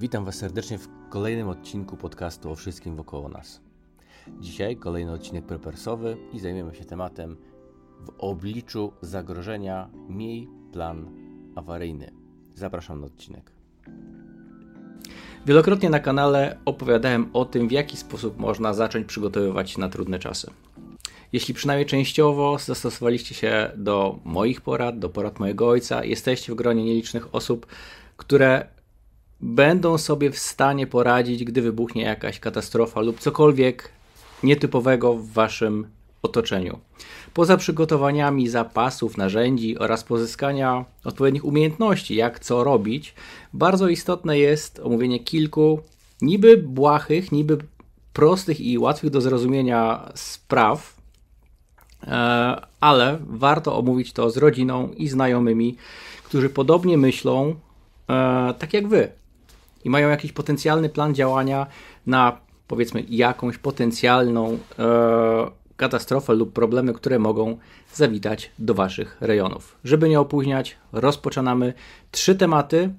[0.00, 3.60] Witam Was serdecznie w kolejnym odcinku podcastu o wszystkim wokoło nas.
[4.40, 7.36] Dzisiaj kolejny odcinek prepersowy i zajmiemy się tematem
[8.00, 11.10] w obliczu zagrożenia miej plan
[11.56, 12.10] awaryjny.
[12.54, 13.52] Zapraszam na odcinek.
[15.46, 20.18] Wielokrotnie na kanale opowiadałem o tym, w jaki sposób można zacząć przygotowywać się na trudne
[20.18, 20.50] czasy.
[21.32, 26.84] Jeśli przynajmniej częściowo zastosowaliście się do moich porad, do porad mojego ojca, jesteście w gronie
[26.84, 27.66] nielicznych osób,
[28.16, 28.79] które
[29.42, 33.92] będą sobie w stanie poradzić, gdy wybuchnie jakaś katastrofa lub cokolwiek
[34.42, 35.86] nietypowego w waszym
[36.22, 36.78] otoczeniu.
[37.34, 43.14] Poza przygotowaniami zapasów, narzędzi oraz pozyskania odpowiednich umiejętności, jak co robić,
[43.52, 45.80] bardzo istotne jest omówienie kilku
[46.22, 47.58] niby błahych, niby
[48.12, 50.96] prostych i łatwych do zrozumienia spraw,
[52.02, 55.76] e, ale warto omówić to z rodziną i znajomymi,
[56.24, 57.54] którzy podobnie myślą,
[58.08, 59.19] e, tak jak wy
[59.84, 61.66] i mają jakiś potencjalny plan działania
[62.06, 67.58] na powiedzmy jakąś potencjalną e, katastrofę lub problemy, które mogą
[67.94, 69.76] zawitać do Waszych rejonów.
[69.84, 71.74] Żeby nie opóźniać, rozpoczynamy
[72.10, 72.90] trzy tematy,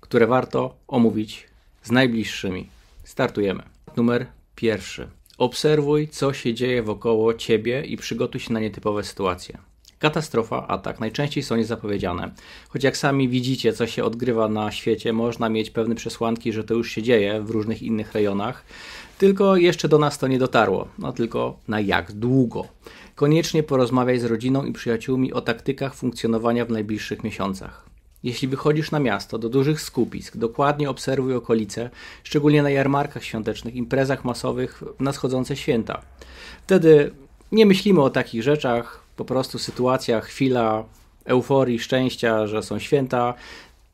[0.00, 1.48] które warto omówić
[1.82, 2.68] z najbliższymi.
[3.04, 3.62] Startujemy.
[3.96, 5.08] Numer pierwszy.
[5.38, 9.58] Obserwuj, co się dzieje wokoło Ciebie i przygotuj się na nietypowe sytuacje.
[10.04, 12.30] Katastrofa, atak najczęściej są niezapowiedziane.
[12.68, 16.74] Choć jak sami widzicie, co się odgrywa na świecie, można mieć pewne przesłanki, że to
[16.74, 18.64] już się dzieje w różnych innych rejonach.
[19.18, 20.88] Tylko jeszcze do nas to nie dotarło.
[20.98, 22.66] No tylko na jak długo.
[23.14, 27.86] Koniecznie porozmawiaj z rodziną i przyjaciółmi o taktykach funkcjonowania w najbliższych miesiącach.
[28.22, 31.90] Jeśli wychodzisz na miasto, do dużych skupisk, dokładnie obserwuj okolice,
[32.22, 36.02] szczególnie na jarmarkach świątecznych, imprezach masowych w nadchodzące święta.
[36.62, 37.10] Wtedy
[37.52, 40.84] nie myślimy o takich rzeczach, po prostu sytuacja, chwila
[41.24, 43.34] euforii, szczęścia, że są święta,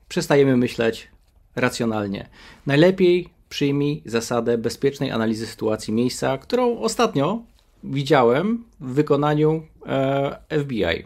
[0.08, 1.08] przestajemy myśleć
[1.56, 2.28] racjonalnie.
[2.66, 7.42] Najlepiej przyjmij zasadę bezpiecznej analizy sytuacji miejsca, którą ostatnio
[7.84, 11.04] widziałem w wykonaniu e, FBI.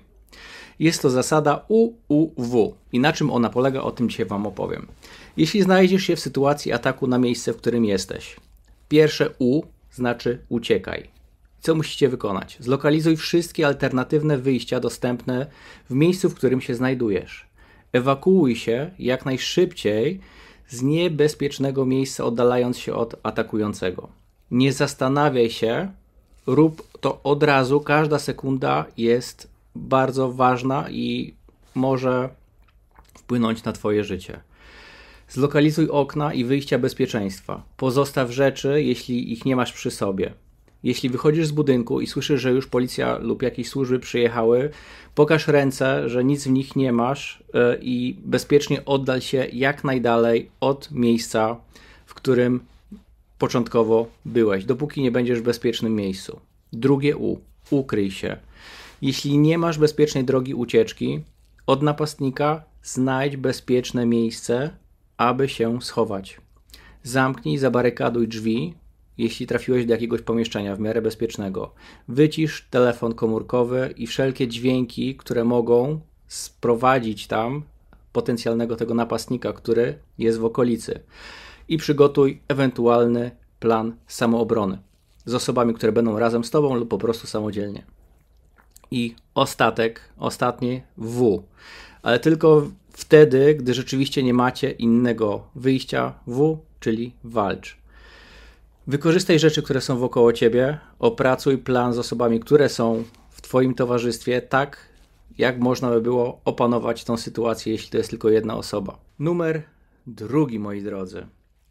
[0.78, 4.86] Jest to zasada UUW i na czym ona polega, o tym dzisiaj Wam opowiem.
[5.36, 8.36] Jeśli znajdziesz się w sytuacji ataku na miejsce, w którym jesteś,
[8.88, 11.13] pierwsze U znaczy uciekaj.
[11.64, 12.56] Co musicie wykonać?
[12.60, 15.46] Zlokalizuj wszystkie alternatywne wyjścia dostępne
[15.90, 17.46] w miejscu, w którym się znajdujesz.
[17.92, 20.20] Ewakuuj się jak najszybciej
[20.68, 24.08] z niebezpiecznego miejsca, oddalając się od atakującego.
[24.50, 25.92] Nie zastanawiaj się,
[26.46, 27.80] rób to od razu.
[27.80, 31.34] Każda sekunda jest bardzo ważna i
[31.74, 32.28] może
[33.14, 34.40] wpłynąć na Twoje życie.
[35.28, 37.62] Zlokalizuj okna i wyjścia bezpieczeństwa.
[37.76, 40.43] Pozostaw rzeczy, jeśli ich nie masz przy sobie.
[40.84, 44.70] Jeśli wychodzisz z budynku i słyszysz, że już policja lub jakieś służby przyjechały,
[45.14, 50.50] pokaż ręce, że nic w nich nie masz e, i bezpiecznie oddal się jak najdalej
[50.60, 51.56] od miejsca,
[52.06, 52.60] w którym
[53.38, 56.40] początkowo byłeś, dopóki nie będziesz w bezpiecznym miejscu.
[56.72, 57.40] Drugie U.
[57.70, 58.36] Ukryj się.
[59.02, 61.20] Jeśli nie masz bezpiecznej drogi ucieczki,
[61.66, 64.70] od napastnika znajdź bezpieczne miejsce,
[65.16, 66.40] aby się schować.
[67.02, 68.74] Zamknij, zabarykaduj drzwi,
[69.18, 71.74] jeśli trafiłeś do jakiegoś pomieszczenia w miarę bezpiecznego.
[72.08, 77.62] Wycisz telefon komórkowy i wszelkie dźwięki, które mogą sprowadzić tam
[78.12, 81.00] potencjalnego tego napastnika, który jest w okolicy.
[81.68, 83.30] I przygotuj ewentualny
[83.60, 84.78] plan samoobrony
[85.24, 87.84] z osobami, które będą razem z tobą lub po prostu samodzielnie.
[88.90, 91.42] I ostatek, ostatni W.
[92.02, 97.83] Ale tylko wtedy, gdy rzeczywiście nie macie innego wyjścia W, czyli walcz.
[98.86, 104.42] Wykorzystaj rzeczy, które są wokoło ciebie, opracuj plan z osobami, które są w twoim towarzystwie,
[104.42, 104.88] tak
[105.38, 108.98] jak można by było opanować tą sytuację, jeśli to jest tylko jedna osoba.
[109.18, 109.62] Numer
[110.06, 111.26] drugi, moi drodzy.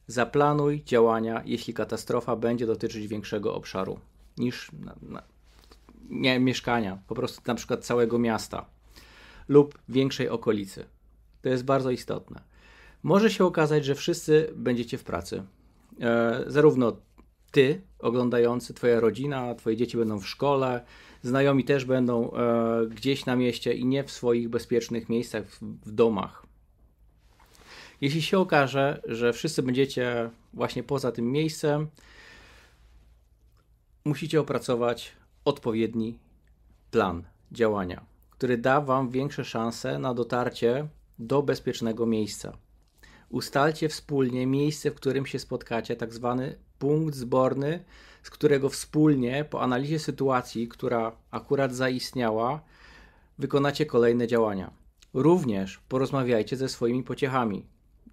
[0.07, 4.00] Zaplanuj działania, jeśli katastrofa będzie dotyczyć większego obszaru
[4.38, 5.23] niż na, na,
[6.09, 8.66] nie, mieszkania, po prostu na przykład całego miasta
[9.47, 10.85] lub większej okolicy.
[11.41, 12.41] To jest bardzo istotne.
[13.03, 15.43] Może się okazać, że wszyscy będziecie w pracy,
[16.47, 16.97] zarówno
[17.51, 20.85] ty oglądający, twoja rodzina, twoje dzieci będą w szkole,
[21.22, 26.45] znajomi też będą e, gdzieś na mieście i nie w swoich bezpiecznych miejscach, w domach.
[28.01, 31.87] Jeśli się okaże, że wszyscy będziecie właśnie poza tym miejscem,
[34.05, 35.11] musicie opracować
[35.45, 36.19] odpowiedni
[36.91, 40.87] plan działania, który da Wam większe szanse na dotarcie
[41.19, 42.57] do bezpiecznego miejsca.
[43.34, 47.84] Ustalcie wspólnie miejsce, w którym się spotkacie, tak zwany punkt zborny,
[48.24, 52.64] z którego wspólnie po analizie sytuacji, która akurat zaistniała,
[53.38, 54.74] wykonacie kolejne działania.
[55.14, 57.66] Również porozmawiajcie ze swoimi pociechami.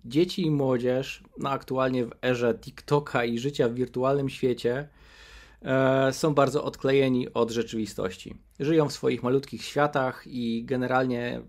[0.04, 4.88] dzieci i młodzież, no aktualnie w erze TikToka i życia w wirtualnym świecie,
[5.62, 8.38] e, są bardzo odklejeni od rzeczywistości.
[8.60, 11.42] Żyją w swoich malutkich światach i generalnie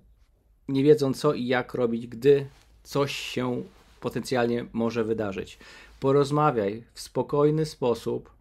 [0.68, 2.48] nie wiedzą co i jak robić, gdy
[2.84, 3.64] coś się
[4.00, 5.60] potencjalnie może wydarzyć.
[6.00, 8.32] Porozmawiaj w spokojny sposób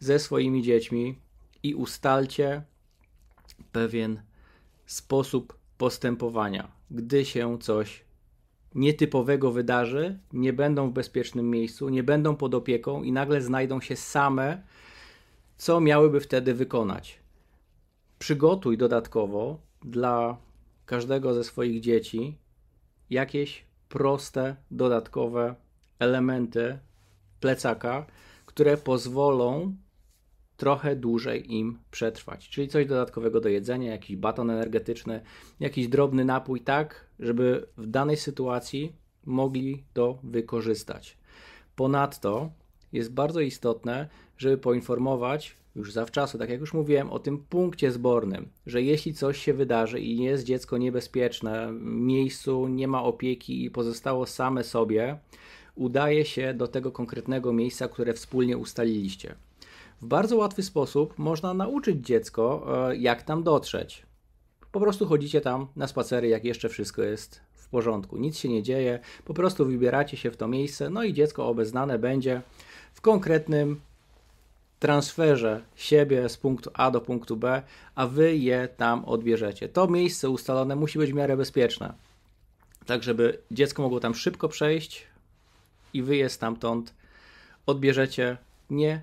[0.00, 1.18] ze swoimi dziećmi
[1.62, 2.62] i ustalcie
[3.72, 4.22] pewien
[4.86, 6.68] sposób postępowania.
[6.90, 8.04] Gdy się coś
[8.74, 13.96] nietypowego wydarzy, nie będą w bezpiecznym miejscu, nie będą pod opieką i nagle znajdą się
[13.96, 14.62] same,
[15.56, 17.18] co miałyby wtedy wykonać.
[18.18, 20.36] Przygotuj dodatkowo dla
[20.86, 22.38] każdego ze swoich dzieci
[23.10, 25.54] jakieś proste, dodatkowe
[25.98, 26.78] elementy
[27.40, 28.06] plecaka,
[28.46, 29.76] które pozwolą
[30.56, 32.48] trochę dłużej im przetrwać.
[32.48, 35.20] Czyli coś dodatkowego do jedzenia, jakiś baton energetyczny,
[35.60, 41.18] jakiś drobny napój, tak, żeby w danej sytuacji mogli to wykorzystać.
[41.76, 42.50] Ponadto
[42.92, 44.08] jest bardzo istotne,
[44.38, 49.38] żeby poinformować już zawczasu, tak jak już mówiłem, o tym punkcie zbornym, że jeśli coś
[49.38, 55.18] się wydarzy i jest dziecko niebezpieczne, miejscu nie ma opieki i pozostało same sobie,
[55.74, 59.34] udaje się do tego konkretnego miejsca, które wspólnie ustaliliście.
[60.02, 64.06] W bardzo łatwy sposób można nauczyć dziecko, e, jak tam dotrzeć.
[64.72, 68.16] Po prostu chodzicie tam na spacery, jak jeszcze wszystko jest w porządku.
[68.16, 71.98] Nic się nie dzieje, po prostu wybieracie się w to miejsce, no i dziecko obeznane
[71.98, 72.42] będzie
[72.98, 73.80] w konkretnym
[74.78, 77.62] transferze siebie z punktu A do punktu B,
[77.94, 79.68] a wy je tam odbierzecie.
[79.68, 81.94] To miejsce ustalone musi być w miarę bezpieczne,
[82.86, 85.06] tak żeby dziecko mogło tam szybko przejść
[85.94, 86.94] i wy je stamtąd
[87.66, 88.36] odbierzecie
[88.70, 89.02] nie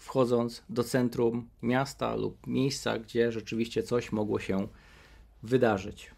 [0.00, 4.68] wchodząc do centrum miasta lub miejsca, gdzie rzeczywiście coś mogło się
[5.42, 6.10] wydarzyć.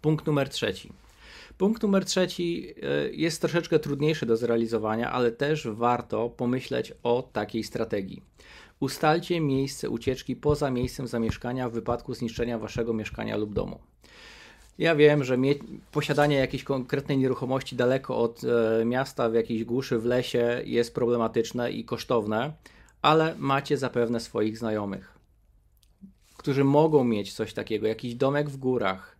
[0.00, 0.92] Punkt numer trzeci.
[1.58, 7.64] Punkt numer trzeci e, jest troszeczkę trudniejszy do zrealizowania, ale też warto pomyśleć o takiej
[7.64, 8.22] strategii.
[8.80, 13.78] Ustalcie miejsce ucieczki poza miejscem zamieszkania w wypadku zniszczenia waszego mieszkania lub domu.
[14.78, 15.36] Ja wiem, że
[15.92, 21.72] posiadanie jakiejś konkretnej nieruchomości daleko od e, miasta, w jakiejś głuszy, w lesie jest problematyczne
[21.72, 22.52] i kosztowne,
[23.02, 25.18] ale macie zapewne swoich znajomych,
[26.36, 29.13] którzy mogą mieć coś takiego, jakiś domek w górach.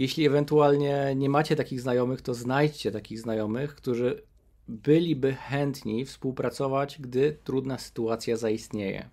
[0.00, 4.22] Jeśli ewentualnie nie macie takich znajomych, to znajdźcie takich znajomych, którzy
[4.68, 9.10] byliby chętni współpracować, gdy trudna sytuacja zaistnieje.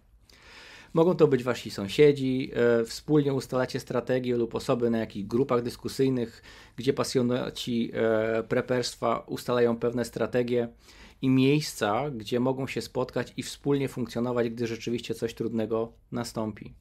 [0.93, 6.41] Mogą to być wasi sąsiedzi, e, wspólnie ustalacie strategię lub osoby na jakichś grupach dyskusyjnych,
[6.75, 10.67] gdzie pasjonaci e, preperstwa ustalają pewne strategie
[11.21, 16.73] i miejsca, gdzie mogą się spotkać i wspólnie funkcjonować, gdy rzeczywiście coś trudnego nastąpi.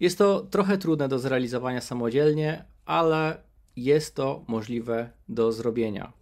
[0.00, 3.42] Jest to trochę trudne do zrealizowania samodzielnie, ale
[3.76, 6.12] jest to możliwe do zrobienia.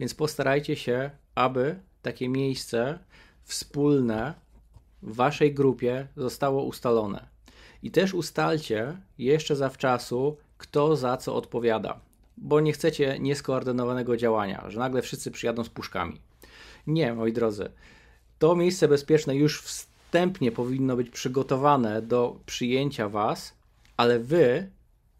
[0.00, 2.98] Więc postarajcie się, aby takie miejsce
[3.44, 4.34] wspólne
[5.02, 7.26] w waszej grupie zostało ustalone.
[7.82, 12.00] I też ustalcie jeszcze zawczasu, kto za co odpowiada
[12.36, 16.20] bo nie chcecie nieskoordynowanego działania, że nagle wszyscy przyjadą z puszkami.
[16.86, 17.70] Nie, moi drodzy.
[18.38, 19.62] To miejsce bezpieczne już
[20.16, 23.54] wstępnie powinno być przygotowane do przyjęcia Was,
[23.96, 24.70] ale Wy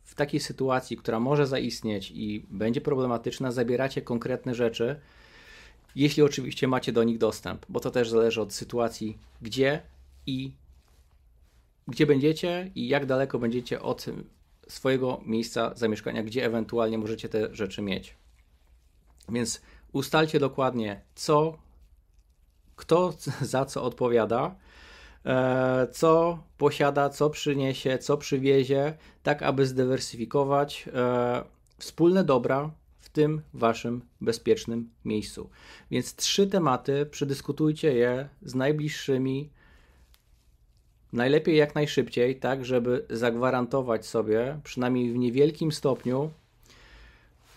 [0.04, 5.00] w takiej sytuacji, która może zaistnieć i będzie problematyczna, zabieracie konkretne rzeczy,
[5.96, 9.82] jeśli oczywiście macie do nich dostęp, bo to też zależy od sytuacji, gdzie
[10.26, 10.52] i
[11.88, 14.06] gdzie będziecie i jak daleko będziecie od
[14.68, 18.14] swojego miejsca zamieszkania, gdzie ewentualnie możecie te rzeczy mieć.
[19.28, 19.60] Więc
[19.92, 21.58] ustalcie dokładnie, co,
[22.76, 23.14] kto
[23.52, 24.56] za co odpowiada,
[25.92, 31.44] co posiada, co przyniesie, co przywiezie, tak aby zdywersyfikować e,
[31.78, 35.50] wspólne dobra w tym waszym bezpiecznym miejscu.
[35.90, 39.50] Więc trzy tematy, przedyskutujcie je z najbliższymi
[41.12, 46.30] Najlepiej jak najszybciej, tak żeby zagwarantować sobie, przynajmniej w niewielkim stopniu,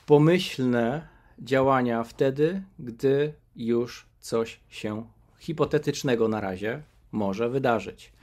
[0.05, 1.07] pomyślne
[1.39, 5.05] działania wtedy, gdy już coś się
[5.39, 8.13] hipotetycznego na razie może wydarzyć.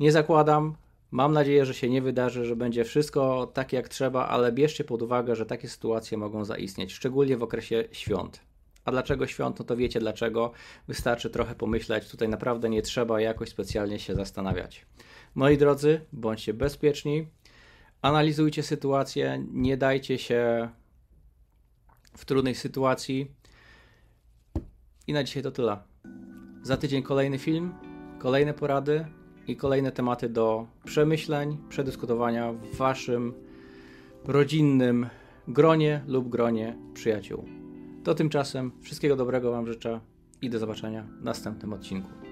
[0.00, 0.74] Nie zakładam,
[1.10, 5.02] mam nadzieję, że się nie wydarzy, że będzie wszystko tak jak trzeba, ale bierzcie pod
[5.02, 8.40] uwagę, że takie sytuacje mogą zaistnieć, szczególnie w okresie świąt.
[8.84, 9.58] A dlaczego świąt?
[9.58, 10.52] No to wiecie dlaczego.
[10.88, 12.08] Wystarczy trochę pomyśleć.
[12.08, 14.86] Tutaj naprawdę nie trzeba jakoś specjalnie się zastanawiać.
[15.34, 17.26] Moi drodzy, bądźcie bezpieczni.
[18.02, 19.44] Analizujcie sytuację.
[19.52, 20.68] Nie dajcie się
[22.16, 23.30] w trudnej sytuacji.
[25.06, 25.76] I na dzisiaj to tyle.
[26.62, 27.74] Za tydzień kolejny film,
[28.18, 29.04] kolejne porady
[29.46, 33.34] i kolejne tematy do przemyśleń, przedyskutowania w waszym
[34.24, 35.06] rodzinnym
[35.48, 37.44] gronie lub gronie przyjaciół.
[38.04, 40.00] To tymczasem wszystkiego dobrego Wam życzę
[40.42, 42.27] i do zobaczenia w następnym odcinku.